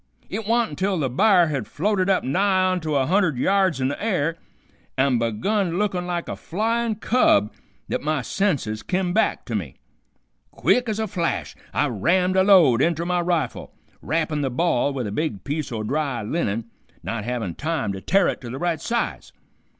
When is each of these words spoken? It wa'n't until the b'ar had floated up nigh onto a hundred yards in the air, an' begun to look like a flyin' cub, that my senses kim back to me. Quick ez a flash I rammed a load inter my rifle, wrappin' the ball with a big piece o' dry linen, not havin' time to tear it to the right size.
It 0.31 0.47
wa'n't 0.47 0.71
until 0.71 0.97
the 0.97 1.11
b'ar 1.11 1.49
had 1.49 1.67
floated 1.67 2.09
up 2.09 2.23
nigh 2.23 2.63
onto 2.71 2.95
a 2.95 3.05
hundred 3.05 3.37
yards 3.37 3.79
in 3.79 3.87
the 3.89 4.03
air, 4.03 4.35
an' 4.97 5.19
begun 5.19 5.69
to 5.69 5.77
look 5.77 5.93
like 5.93 6.27
a 6.27 6.35
flyin' 6.35 6.95
cub, 6.95 7.53
that 7.87 8.01
my 8.01 8.23
senses 8.23 8.81
kim 8.81 9.13
back 9.13 9.45
to 9.45 9.53
me. 9.53 9.75
Quick 10.49 10.89
ez 10.89 10.97
a 10.97 11.05
flash 11.05 11.55
I 11.71 11.85
rammed 11.85 12.35
a 12.35 12.41
load 12.43 12.81
inter 12.81 13.05
my 13.05 13.21
rifle, 13.21 13.75
wrappin' 14.01 14.41
the 14.41 14.49
ball 14.49 14.91
with 14.91 15.05
a 15.05 15.11
big 15.11 15.43
piece 15.43 15.71
o' 15.71 15.83
dry 15.83 16.23
linen, 16.23 16.65
not 17.03 17.23
havin' 17.23 17.53
time 17.53 17.93
to 17.93 18.01
tear 18.01 18.27
it 18.27 18.41
to 18.41 18.49
the 18.49 18.57
right 18.57 18.81
size. 18.81 19.31